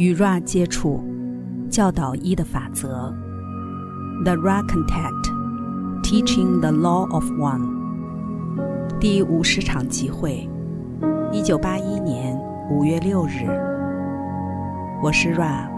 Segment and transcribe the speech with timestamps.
[0.00, 1.04] 与 Ra 接触，
[1.68, 3.14] 教导一的法则。
[4.24, 5.28] The Ra Contact,
[6.02, 7.68] Teaching the Law of One。
[8.98, 10.48] 第五十场集会，
[11.30, 12.34] 一九八一年
[12.70, 13.44] 五月六日。
[15.02, 15.68] 我是 Ra，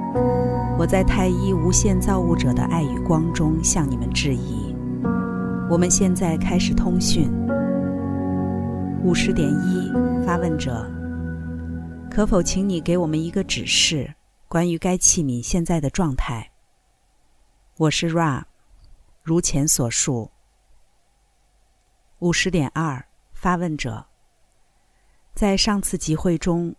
[0.79, 4.73] 我在太一无限造物者的爱与光中向你们致意。
[5.69, 7.29] 我们现在开始通讯。
[9.03, 10.89] 五十点一，发问者。
[12.13, 14.15] 可否请你给我们一个指示，
[14.47, 16.53] 关于该器皿现在的状态？
[17.79, 18.45] 我是 Ra，
[19.23, 20.31] 如前所述。
[22.19, 23.03] 五十点二，
[23.33, 24.05] 发问者，
[25.35, 26.77] 在上次集会中，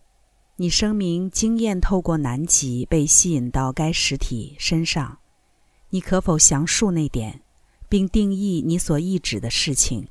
[0.58, 5.18] 你声明经验透过南极被吸引到该实体身上，
[5.90, 7.42] 你可否详述那点，
[7.90, 10.08] 并定义你所意指的事情？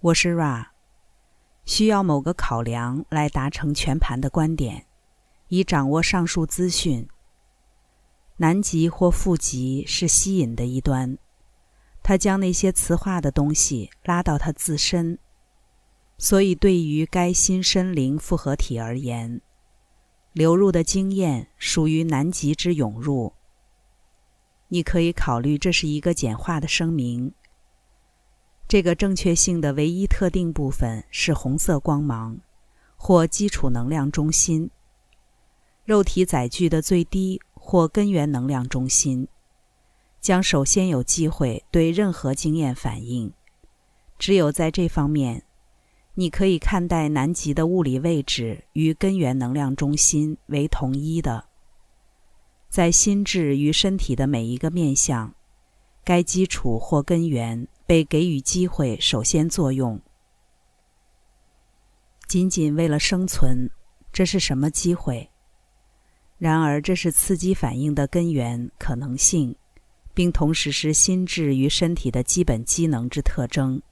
[0.00, 0.68] 我是 Ra。
[1.70, 4.86] 需要某个考量来达成全盘的观点，
[5.46, 7.06] 以掌握上述资讯。
[8.38, 11.16] 南极或负极是吸引的一端，
[12.02, 15.16] 它将那些磁化的东西拉到它自身。
[16.18, 19.40] 所以，对于该新身灵复合体而言，
[20.32, 23.32] 流入的经验属于南极之涌入。
[24.66, 27.32] 你可以考虑这是一个简化的声明。
[28.70, 32.38] 这个正确性的唯一特定部分是红色光芒，
[32.94, 34.70] 或基础能量中心。
[35.84, 39.26] 肉体载具的最低或根源能量中心，
[40.20, 43.32] 将首先有机会对任何经验反应。
[44.20, 45.42] 只有在这方面，
[46.14, 51.46] 你可以看待南极的物理位置与根源能量中心为同一的。
[52.68, 55.34] 在心智与身体的每一个面向，
[56.04, 57.66] 该基础或根源。
[57.90, 60.00] 被给予机会，首先作用，
[62.28, 63.68] 仅仅为了生存，
[64.12, 65.28] 这是什么机会？
[66.38, 69.56] 然而，这是刺激反应的根源可能性，
[70.14, 73.82] 并同时是心智与身体的基本机能之特征。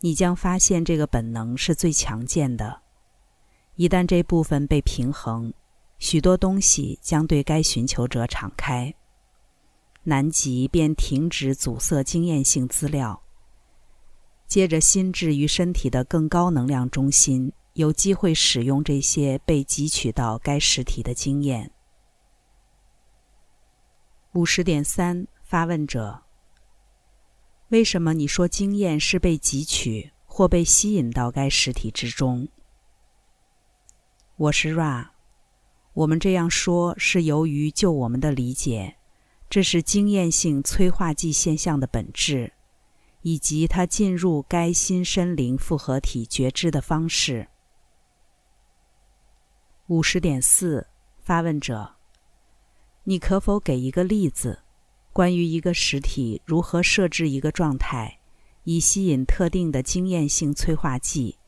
[0.00, 2.82] 你将发现这个本能是最强健的。
[3.76, 5.54] 一旦这部分被平衡，
[6.00, 8.92] 许多东西将对该寻求者敞开。
[10.08, 13.20] 南极便停止阻塞经验性资料。
[14.46, 21.72] 接着，心智与身体的更高能量中心有机会使用这些被汲取到该实体的经验。
[24.34, 26.22] 五十点三，发问者：
[27.70, 32.46] 为什么你说经验是被汲取或被吸引到该实体之中？
[34.36, 35.08] 我是 Ra。
[35.94, 38.96] 我们这样说是由于就我们的理解。
[39.48, 42.52] 这是经验性催化剂现象的本质，
[43.22, 47.48] 以及它进入该新身灵复合体觉知的方式。
[49.86, 50.88] 五十点四，
[51.22, 51.94] 发问者，
[53.04, 54.62] 你可否给一个例子，
[55.12, 58.18] 关于一个实体如何设置一个状态，
[58.64, 61.38] 以吸引特定的经验性催化剂，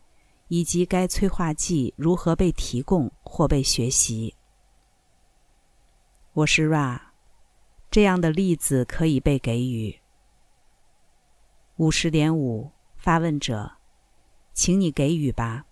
[0.47, 4.37] 以及该催化剂如何被提供或被学习？
[6.33, 7.08] 我是 Ra。
[7.91, 10.01] 这样的例子可以被给予。
[11.77, 13.79] 五十点五，发问者，
[14.53, 15.65] 请你给予吧。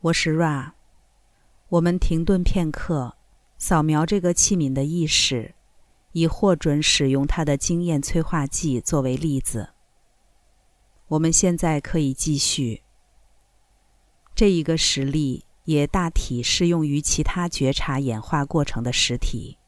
[0.00, 0.72] 我是 Ra。
[1.68, 3.16] 我们停顿片刻，
[3.58, 5.54] 扫描这个器皿的意识，
[6.12, 9.74] 以获准使用它的经验催化剂作为例子。
[11.08, 12.84] 我们现在可以继续。
[14.34, 19.58] 这一个实例也大体适用于其他觉察演化过程的实体。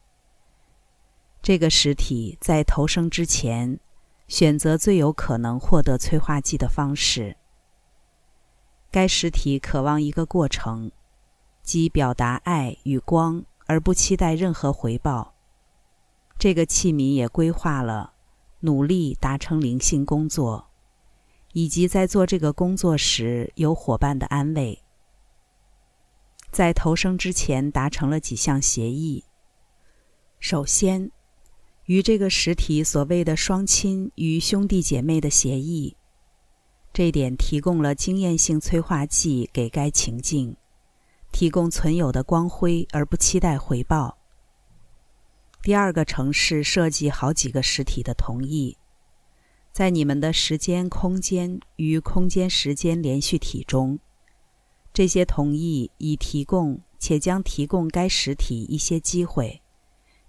[1.43, 3.79] 这个实体在投生之前，
[4.27, 7.37] 选择最有可能获得催化剂的方式。
[8.89, 10.91] 该实体渴望一个过程，
[11.61, 15.35] 即表达爱与光，而不期待任何回报。
[16.39, 18.13] 这个器皿也规划了
[18.61, 20.65] 努力达成灵性工作，
[21.53, 24.81] 以及在做这个工作时有伙伴的安慰。
[26.51, 29.23] 在投生之前达成了几项协议。
[30.39, 31.11] 首先。
[31.85, 35.97] 与这个实体所谓的双亲与兄弟姐妹的协议，
[36.93, 40.55] 这点提供了经验性催化剂给该情境，
[41.33, 44.19] 提供存有的光辉而不期待回报。
[45.61, 48.77] 第二个城市设计好几个实体的同意，
[49.73, 53.99] 在你们的时间空间与空间时间连续体中，
[54.93, 59.61] 这些同意已提供且将提供该实体一些机会。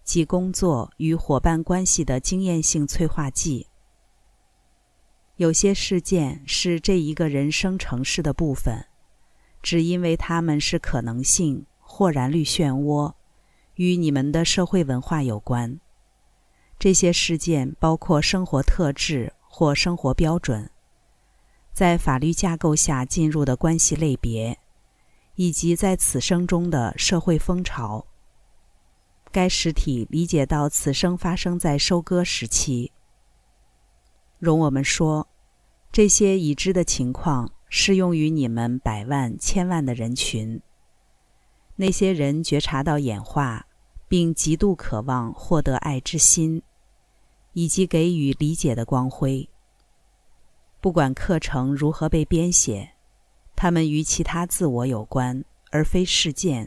[0.05, 3.69] 即工作与伙伴关系的经验性催化剂。
[5.37, 8.87] 有些事件是这一个人生城市的部分，
[9.63, 13.15] 只因为它们是可能性或然率漩涡，
[13.77, 15.79] 与你们的社会文化有关。
[16.81, 20.69] 这些事件包括生活特质或生活标准，
[21.73, 24.59] 在法律架构下进入的关系类别，
[25.35, 28.07] 以及在此生中的社会风潮。
[29.31, 32.93] 该实体理解到此生发生在收割时期。
[34.39, 35.29] 容我们说，
[35.91, 40.61] 这些已知的情况适用于你们百万、千万的人群。
[41.77, 43.67] 那些人觉察到演化，
[44.09, 46.63] 并极度渴望获得爱之心。
[47.55, 49.47] 以及给予理解的光辉。
[50.83, 52.95] 不管课程如何被编写，
[53.55, 56.67] 它们与其他自我有关，而非事件；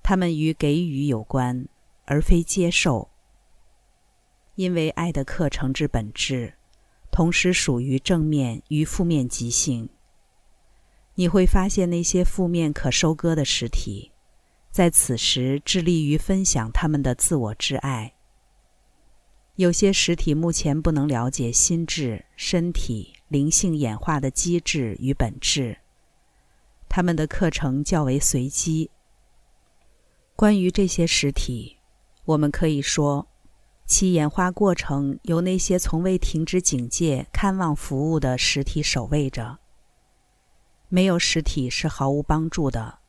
[0.00, 1.66] 它们与给予有关，
[2.04, 3.10] 而非接受。
[4.54, 6.54] 因为爱的课程之本质，
[7.10, 9.88] 同时属于正面与负面极性。
[11.16, 14.12] 你会发现那些负面可收割的实体，
[14.70, 18.14] 在此时致力于分享他们的自我之爱。
[19.58, 25.78] 有些实体目前不能了解心智、身体、灵性演化的机制与本质，
[26.88, 28.88] 他们的课程较为随机。
[30.36, 31.78] 关于这些实体，
[32.24, 33.26] 我们可以说，
[33.84, 39.58] 其演化过程由那些从未停止警戒、看望服务的实体守卫着。
[40.88, 43.00] 没有实体是毫无帮助的，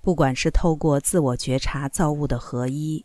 [0.00, 3.04] 不管是透过自我觉察造物的合一。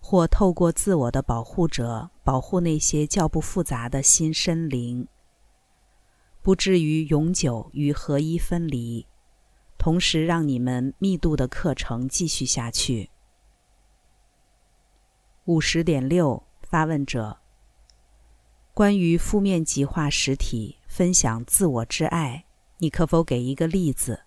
[0.00, 5.06] 或透过自我的保护者保护那些较不复杂的新身灵，
[6.42, 9.06] 不至于永久与合一分离，
[9.78, 13.10] 同时让你们密度的课程继续下去。
[15.44, 17.38] 五十点六发问者：
[18.72, 22.46] 关于负面极化实体分享自我之爱，
[22.78, 24.22] 你可否给一个例子？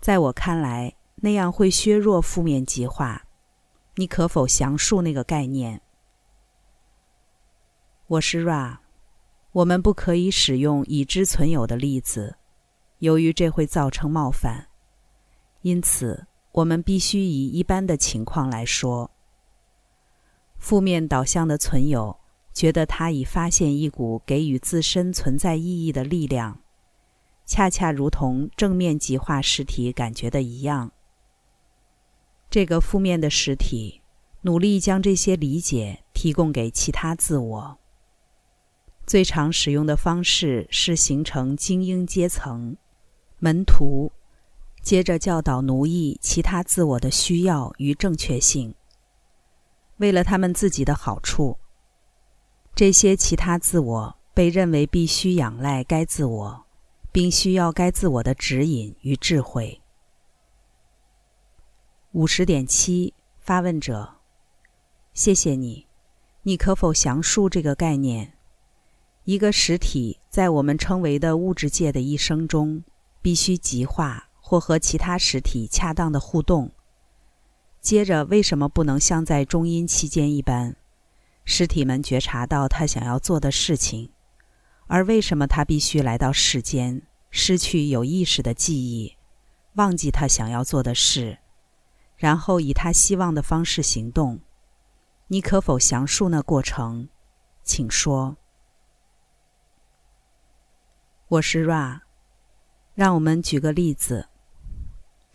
[0.00, 3.23] 在我看来，那样会削弱负面极化。
[3.96, 5.80] 你可否详述那个概念？
[8.08, 8.78] 我是 Ra，
[9.52, 12.36] 我们不可以使用已知存有的例子，
[12.98, 14.66] 由于这会造成冒犯。
[15.62, 19.12] 因此，我们必须以一般的情况来说。
[20.58, 22.16] 负面导向的存有
[22.52, 26.58] 觉得他已发现一股给予自身存在意义的力量，
[27.46, 30.90] 恰恰如同正面极化实体感觉的一样。
[32.54, 34.00] 这个负面的实体
[34.42, 37.78] 努力将这些理解提供给其他自我。
[39.04, 42.76] 最常使用的方式是形成精英阶层、
[43.40, 44.12] 门徒，
[44.84, 48.72] 接着教导奴役其他自我的需要与正确性。
[49.96, 51.58] 为了他们自己的好处，
[52.72, 56.64] 这些其他自我被认为必须仰赖该自我，
[57.10, 59.80] 并需要该自我的指引与智慧。
[62.14, 64.18] 五十点七，发问者，
[65.14, 65.88] 谢谢你。
[66.44, 68.34] 你可否详述这个概念？
[69.24, 72.84] 一个实体在我们称为的物质界的一生中，
[73.20, 76.70] 必须极化或和其他实体恰当的互动。
[77.80, 80.76] 接着，为什么不能像在中阴期间一般，
[81.44, 84.08] 实体们觉察到他想要做的事情？
[84.86, 87.02] 而为什么他必须来到世间，
[87.32, 89.16] 失去有意识的记忆，
[89.72, 91.38] 忘记他想要做的事？
[92.16, 94.40] 然后以他希望的方式行动，
[95.26, 97.08] 你可否详述那过程？
[97.62, 98.36] 请说。
[101.28, 102.00] 我是 Ra，
[102.94, 104.28] 让我们举个例子。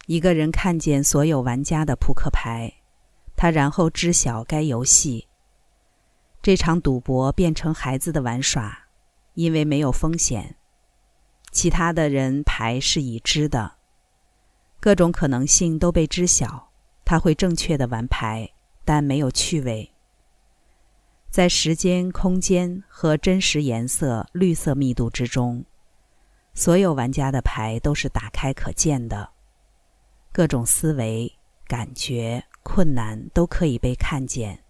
[0.05, 2.73] 一个人看见所有玩家的扑克牌，
[3.35, 5.27] 他然后知晓该游戏。
[6.41, 8.87] 这场赌博变成孩子的玩耍，
[9.33, 10.55] 因为没有风险。
[11.51, 13.73] 其他的人牌是已知的，
[14.79, 16.68] 各种可能性都被知晓。
[17.09, 18.51] 他会正确的玩牌，
[18.85, 19.91] 但没有趣味。
[21.31, 25.65] 在时间、空间和真实颜色绿色密度之中，
[26.53, 29.31] 所有玩家的牌都是打开可见的。
[30.31, 31.35] 各种思维、
[31.65, 34.63] 感觉、困难都可以被看见。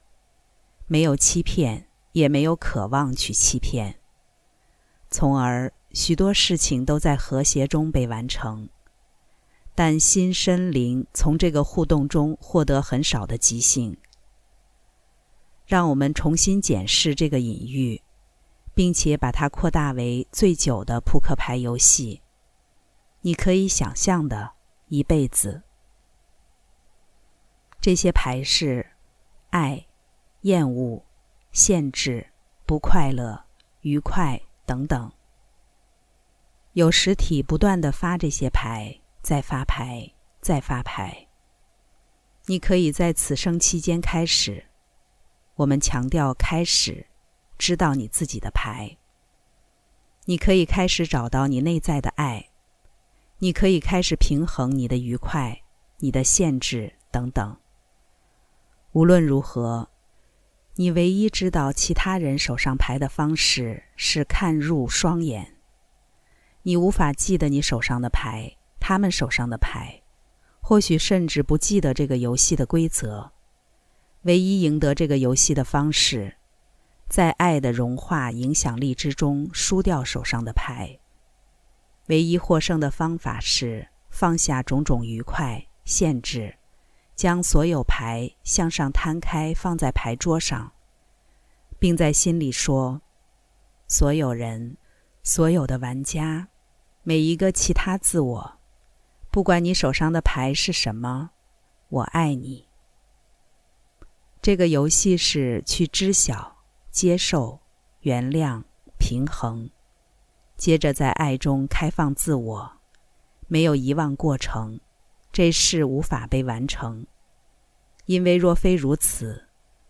[0.88, 4.00] 没有欺骗，也没有渴望去欺骗。
[5.10, 8.70] 从而，许多事情都在和谐中被完成。
[9.80, 13.96] 但心身灵从这个互动中获得很少的即兴。
[15.66, 18.02] 让我们重新检视这个隐喻，
[18.76, 22.22] 并且把它扩大为最久的扑克牌游戏。
[23.22, 24.52] 你可以想象的
[24.90, 25.64] 一辈子。
[27.80, 28.86] 这些牌是
[29.52, 29.86] 爱、
[30.42, 31.06] 厌恶、
[31.54, 32.28] 限制、
[32.66, 33.46] 不快乐、
[33.80, 35.10] 愉快等等。
[36.74, 38.99] 有实体不断的发这些牌。
[39.22, 40.12] 再发牌，
[40.42, 41.28] 再发牌。
[42.46, 44.66] 你可以在此生期间开始。
[45.56, 47.06] 我们强调开始，
[47.58, 48.98] 知道你自己的牌。
[50.26, 52.50] 你可以开始找到你内在的爱。
[53.40, 55.62] 你可以开始平衡你的愉快、
[55.98, 57.58] 你的限制等等。
[58.92, 59.90] 无论如何，
[60.76, 65.56] 你唯一知道其他人手上牌的方式是看入双眼。
[66.64, 68.58] 你无法记得你手上的牌，
[68.90, 70.02] 他们手上的牌。
[70.62, 73.32] 或许甚至不记得这个游戏的规则。
[74.24, 76.38] 唯一赢得这个游戏的方式，
[77.08, 80.98] 在爱的融化影响力之中输掉手上的牌。
[82.08, 86.58] 唯一获胜的方法是放下种种愉快限制，
[87.16, 90.72] 将所有牌向上摊开放在牌桌上，
[91.78, 93.02] 并在心里说
[93.88, 94.78] ：“所有人，
[95.22, 96.48] 所有的玩家，
[97.04, 98.56] 每一个其他自我。”
[99.32, 101.30] 不管你手上的牌是什么，
[101.90, 102.66] 我爱你。
[104.42, 106.58] 这个游戏是去知晓、
[106.90, 107.60] 接受、
[108.02, 108.64] 原谅、
[108.98, 109.70] 平衡，
[110.58, 112.72] 接着在爱中开放自我，
[113.48, 114.80] 没有遗忘过程，
[115.32, 117.06] 这事无法被完成。
[118.06, 119.46] 因为若非如此，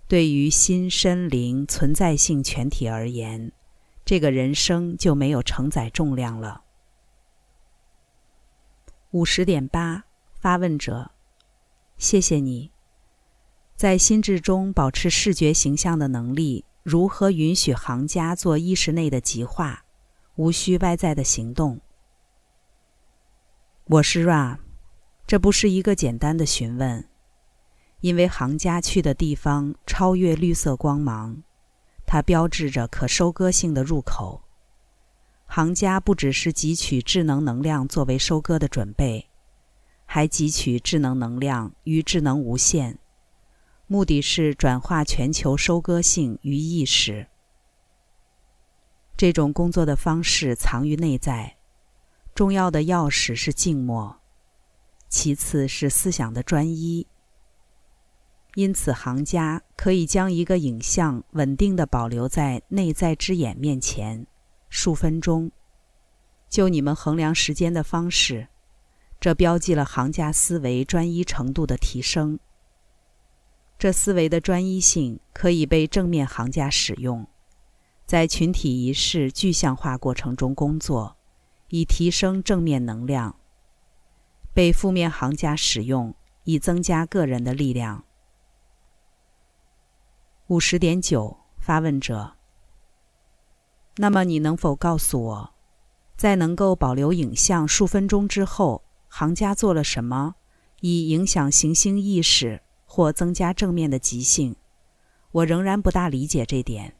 [0.09, 3.53] 对于心身灵存在性全体而言，
[4.03, 6.63] 这个人生就没有承载重量了。
[9.11, 10.03] 五十点八，
[10.35, 11.09] 发问者，
[11.97, 12.69] 谢谢你。
[13.75, 19.83] 在心智中保持视觉形象的能力，如何允许行家做意识内的极化，
[20.35, 21.81] 无需外在的行动？
[23.85, 24.59] 我是 Ra，
[25.25, 27.03] 这不是一个简单的询问，
[28.01, 31.41] 因为行家去的地方超越绿色光芒，
[32.05, 34.43] 它标志着可收割性的入口。
[35.51, 39.27] 行家不只是汲取智能能量作为收割的准备，
[40.05, 42.99] 还汲取智能能量与智能无限，
[43.87, 47.25] 目的是转化全球收割性于意识。
[49.17, 51.57] 这种工作的方式藏于内在，
[52.35, 54.17] 重要的钥匙是静默，
[55.09, 57.07] 其次是思想的专一。
[58.53, 64.27] 因此，行家可以将一个影像稳定的保留在内在之眼面前。
[64.69, 65.51] 数分钟，
[66.47, 68.47] 就你们衡量时间的方式，
[69.19, 72.39] 这标记了行家思维专一程度的提升。
[73.77, 77.27] 这思维的专一性可以被正面行家使用，
[78.05, 81.15] 在群体仪式具象化过程中工作，
[81.69, 83.35] 以提升正面能量；
[84.53, 88.03] 被负面行家使用，以增加个人的力量。
[90.47, 92.38] 五十点九，发问者。
[94.01, 95.53] 那么，你能否告诉我，
[96.15, 100.35] 在能够保留影像数分钟之后，行家做了什么，
[100.79, 104.55] 以影响行星意识或增加正面的极性？
[105.31, 106.95] 我仍然不大理解这点。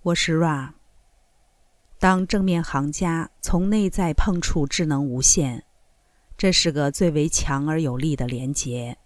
[0.00, 0.70] 我是 Ra。
[1.98, 5.64] 当正面行家从内在碰触智能无限，
[6.38, 8.96] 这是个最为强而有力的连结。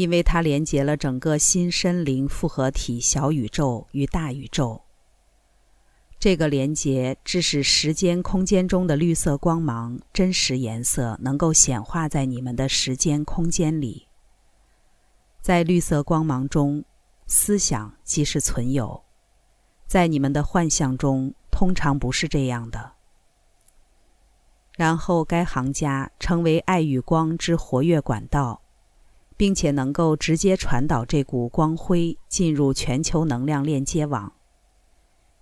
[0.00, 4.80] 因为它连接了整个新身灵复合体小宇宙与大宇宙。
[6.18, 14.06] 这个连接致使时间空间中的绿色光芒真实颜色能够显化在你们的时间空间里。
[15.42, 16.82] 在绿色光芒中，
[17.26, 19.02] 思想即是存有；
[19.86, 22.92] 在你们的幻象中，通常不是这样的。
[24.78, 28.62] 然后，该行家成为爱与光之活跃管道。
[29.40, 34.34] 并且能够直接传导这股光辉进入全球能量链接网。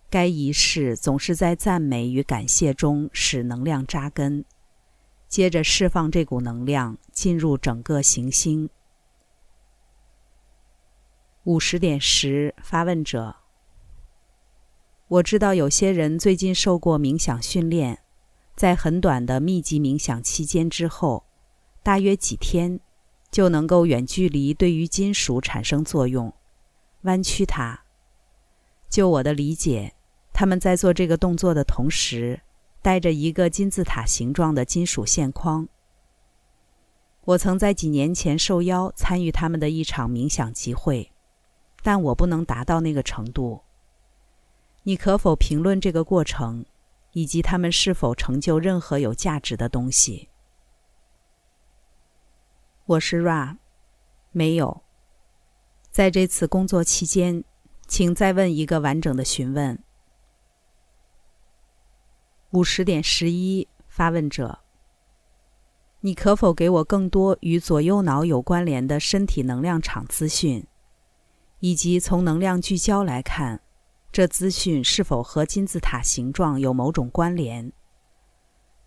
[0.09, 4.45] 该仪式总是在赞美与感谢中使能量扎根，
[5.27, 8.71] 接着释放这股能量进入整个行星。
[11.43, 13.35] 五十点十，发问者：
[15.09, 17.99] 我知道有些人最近受过冥想训练，
[18.55, 21.25] 在很短的密集冥想期间之后，
[21.83, 22.79] 大约几天。
[23.31, 26.33] 就能够远距离对于金属产生作用，
[27.03, 27.81] 弯曲它。
[28.89, 29.95] 就我的理解，
[30.33, 32.41] 他们在做这个动作的同时，
[32.81, 35.69] 带着一个金字塔形状的金属线框。
[37.25, 41.13] 我曾在几年前受邀参与他们的一场冥想集会，
[41.83, 43.61] 但我不能达到那个程度。
[44.85, 46.65] 你可否评论这个过程，
[47.13, 50.28] 以及他们是否成就任何有价值的东西？
[52.89, 53.59] 我是 Ra，
[54.33, 54.83] 没有。
[55.91, 57.45] 在这次工作期间，
[57.87, 59.79] 请再问一个完整的询问。
[62.53, 64.61] 五十点十一，发问者：
[66.01, 70.67] 你可否给我更多与左右脑有关联的身体能量场资讯，
[71.61, 73.61] 以及从能量聚焦来看，
[74.11, 77.71] 这资讯是否和金字塔形状有某种关联？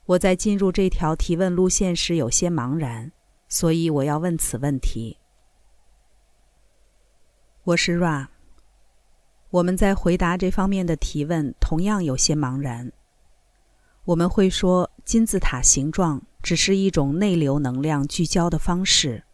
[0.07, 3.11] 我在进入这条提问路线时有些茫然，
[3.51, 5.17] 所以我要问此问题。
[7.65, 8.27] 我是 Ra。
[9.49, 12.93] 我们在回答这方面的提问同样有些茫然。
[14.05, 19.25] 我们会说，金字塔形状只是一种内流能量聚焦的方式，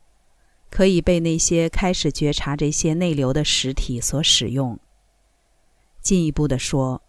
[0.71, 4.79] 可以被那些开始觉察这些内流的实体所使用。
[6.01, 7.03] 进一步的说，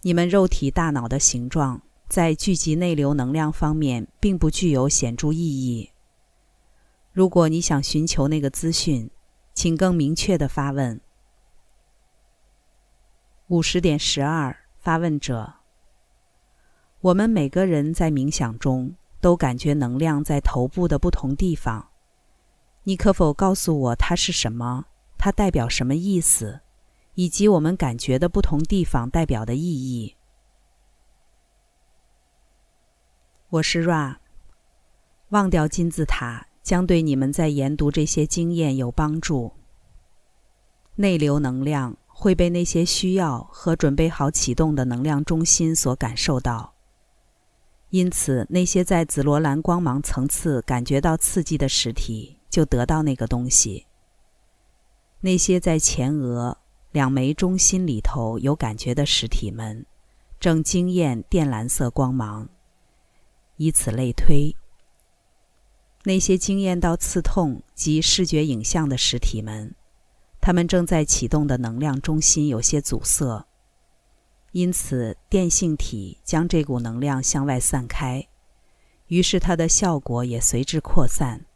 [0.00, 5.90] 你们肉体大脑的形状在聚集内流能量方面并不具有显著意义。
[7.12, 9.10] 如果你想寻求那个资讯，
[9.52, 10.98] 请更明确的发问。
[13.48, 15.52] 五十点十二，发问者。
[17.02, 21.90] 我们每个人在冥想中都感觉能量在头部的不同地方。
[22.84, 24.86] 你可否告诉我它是什么？
[25.18, 26.60] 它代表什么意思？
[27.14, 30.16] 以及我们感觉的不同地方代表的意义？
[33.50, 34.16] 我是 Ra。
[35.28, 39.52] 忘掉金字塔将对你们在研读这些经验有帮助。
[40.94, 46.74] 内流能量会被那些需要和准备好启动的能量中心所感受到。
[47.90, 53.86] 因此，那些在紫罗兰光芒层次感觉到刺激的实体，就得到那个东西。
[55.20, 56.56] 那些在前额
[56.90, 59.84] 两枚中心里头有感觉的实体们，
[60.40, 62.48] 正经验靛蓝色光芒。
[63.56, 64.56] 以此类推，
[66.04, 69.74] 那些经验到刺痛及视觉影像的实体们，
[70.40, 73.46] 他们正在启动的能量中心有些阻塞。
[74.50, 78.28] 因此，电性体将这股能量向外散开，
[79.06, 81.46] 于是它的效果也随之扩散。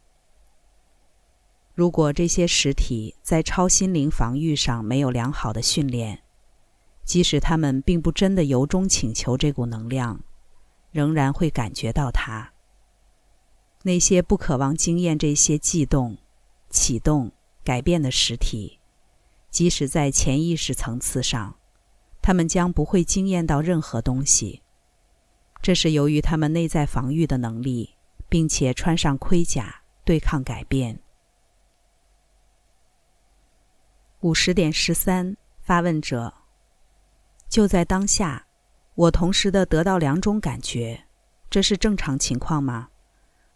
[1.75, 6.23] 如果这些实体在超心灵防御上没有良好的训练，
[7.03, 10.21] 即使他们并不真的由衷请求这股能量，
[10.91, 12.53] 仍然会感觉到它。
[13.87, 16.17] 那些不渴望经验这些悸动、
[16.69, 17.31] 启动、
[17.63, 18.79] 改变的实体，
[19.49, 21.55] 即使在潜意识层次上。
[22.21, 24.61] 他们将不会惊艳到任何东西，
[25.61, 27.95] 这是由于他们内在防御的能力，
[28.27, 30.99] 并且穿上盔甲对抗改变。
[34.19, 36.33] 五十点十三，发问者：
[37.47, 38.47] 就在当下，
[38.95, 41.05] 我同时的得到两种感觉，
[41.49, 42.89] 这是正常情况吗？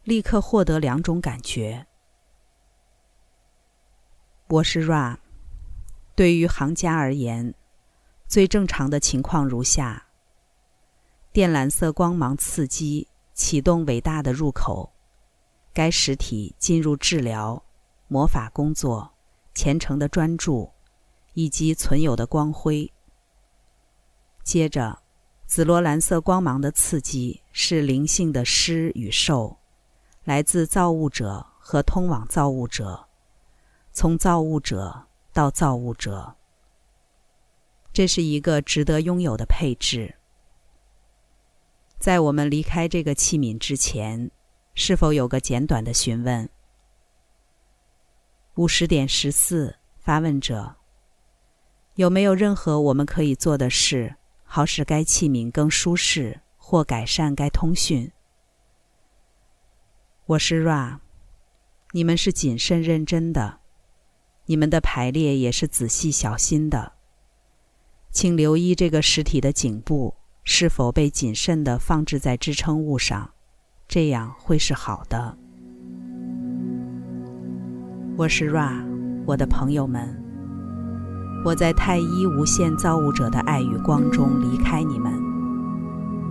[0.04, 1.86] 立刻获得两种感觉。
[4.48, 5.18] 我是 Ra，
[6.16, 7.54] 对于行家而言。
[8.28, 10.08] 最正常的情况如下：
[11.34, 14.92] 靛蓝色光芒刺激启动伟大的入口，
[15.72, 17.64] 该实体进入治疗、
[18.08, 19.14] 魔法工作、
[19.54, 20.72] 虔诚的专注
[21.34, 22.92] 以及存有的光辉。
[24.44, 25.04] 接着，
[25.46, 29.58] 紫罗兰色光芒的刺激是灵性的施与受，
[30.24, 33.08] 来自造物者和通往造物者，
[33.92, 36.36] 从造物者到造物者。
[37.92, 40.16] 这是一个值得拥有的配置。
[41.98, 44.32] 在我们离开这个器皿之前，
[44.74, 46.50] 是否有个简短的询问？
[48.56, 50.76] 五十点十四，发问者：
[51.96, 58.12] 有没有任何我们可以做的事，好使该器皿更舒适或改善该通讯？
[60.28, 60.98] 我是 Ra，
[61.94, 63.58] 你们是谨慎认真的，
[64.46, 66.94] 你们的排列也是仔细小心的。
[68.12, 73.32] 请留意这个实体的颈部是否被谨慎的放置在支撑物上，
[73.88, 75.38] 这样会是好的。
[78.16, 78.86] 我是 Ra，
[79.26, 80.16] 我的朋友们，
[81.44, 85.12] 我在太一无限造物者的爱与光中离开你们。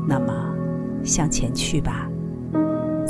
[0.06, 0.54] 那么，
[1.04, 2.09] 向前去吧，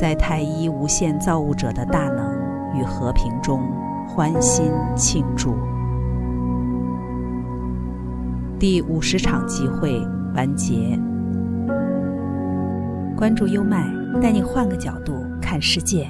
[0.00, 2.34] 在太一无限造物者的大能
[2.74, 3.60] 与和平中
[4.08, 5.54] 欢欣庆祝。
[8.58, 10.00] 第五十场集会
[10.34, 10.98] 完结。
[13.14, 16.08] 关注优麦，带你换个角度看世界。